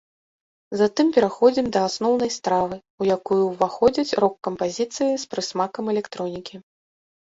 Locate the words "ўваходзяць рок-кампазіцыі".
3.53-5.09